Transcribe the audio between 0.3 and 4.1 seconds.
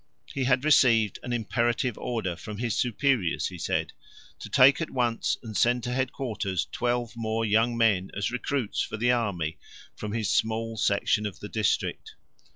He had received an imperative order from his superiors, he said,